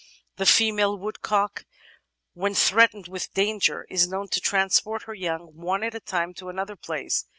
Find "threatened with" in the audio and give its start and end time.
2.55-3.35